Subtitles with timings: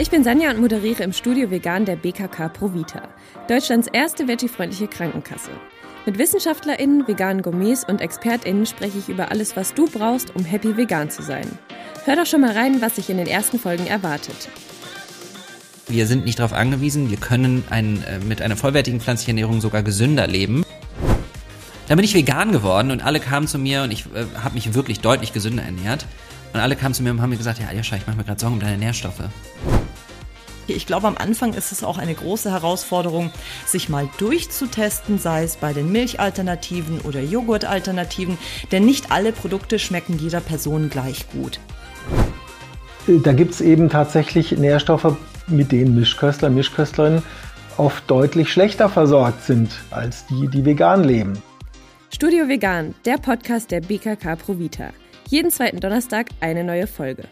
[0.00, 3.08] Ich bin Sanja und moderiere im Studio Vegan der BKK Provita,
[3.48, 5.50] Deutschlands erste veggie-freundliche Krankenkasse.
[6.06, 10.76] Mit WissenschaftlerInnen, veganen Gourmets und ExpertInnen spreche ich über alles, was du brauchst, um happy
[10.76, 11.48] vegan zu sein.
[12.04, 14.48] Hör doch schon mal rein, was sich in den ersten Folgen erwartet.
[15.88, 19.82] Wir sind nicht darauf angewiesen, wir können ein, äh, mit einer vollwertigen pflanzlichen Ernährung sogar
[19.82, 20.64] gesünder leben.
[21.88, 24.74] Dann bin ich vegan geworden und alle kamen zu mir und ich äh, habe mich
[24.74, 26.06] wirklich deutlich gesünder ernährt.
[26.52, 28.40] Und alle kamen zu mir und haben mir gesagt, ja, Aljoscha, ich mache mir gerade
[28.40, 29.22] Sorgen um deine Nährstoffe.
[30.74, 33.30] Ich glaube, am Anfang ist es auch eine große Herausforderung,
[33.66, 38.38] sich mal durchzutesten, sei es bei den Milchalternativen oder Joghurtalternativen,
[38.70, 41.60] denn nicht alle Produkte schmecken jeder Person gleich gut.
[43.06, 45.16] Da gibt es eben tatsächlich Nährstoffe,
[45.46, 47.22] mit denen Mischköstler, Mischköstlerinnen
[47.78, 51.42] oft deutlich schlechter versorgt sind als die, die vegan leben.
[52.12, 54.90] Studio Vegan, der Podcast der BKK Provita.
[55.28, 57.24] Jeden zweiten Donnerstag eine neue Folge.